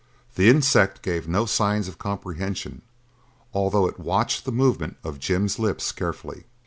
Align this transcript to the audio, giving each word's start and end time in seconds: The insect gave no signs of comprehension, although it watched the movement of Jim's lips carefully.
The 0.33 0.49
insect 0.49 1.03
gave 1.03 1.27
no 1.27 1.45
signs 1.45 1.87
of 1.87 1.99
comprehension, 1.99 2.81
although 3.53 3.85
it 3.85 3.99
watched 3.99 4.45
the 4.45 4.51
movement 4.51 4.97
of 5.03 5.19
Jim's 5.19 5.59
lips 5.59 5.91
carefully. 5.91 6.45